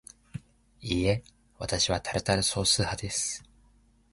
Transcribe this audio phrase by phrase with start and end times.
[0.81, 1.23] いいえ、
[1.59, 3.43] わたしはタルタルソース派です